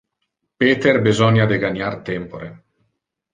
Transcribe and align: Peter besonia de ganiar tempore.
Peter 0.61 0.93
besonia 1.07 1.45
de 1.51 1.59
ganiar 1.65 1.93
tempore. 2.09 2.49